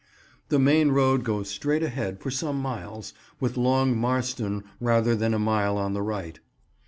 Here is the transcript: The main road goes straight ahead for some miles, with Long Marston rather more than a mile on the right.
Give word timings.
The 0.49 0.57
main 0.57 0.89
road 0.89 1.23
goes 1.23 1.47
straight 1.49 1.83
ahead 1.83 2.21
for 2.21 2.31
some 2.31 2.59
miles, 2.59 3.13
with 3.39 3.55
Long 3.55 3.95
Marston 3.95 4.63
rather 4.79 5.11
more 5.11 5.15
than 5.19 5.35
a 5.35 5.37
mile 5.37 5.77
on 5.77 5.93
the 5.93 6.01
right. 6.01 6.39